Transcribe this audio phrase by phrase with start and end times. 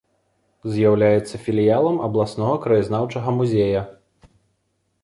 [0.77, 3.87] З'яўляецца філіялам абласнога краязнаўчага музея.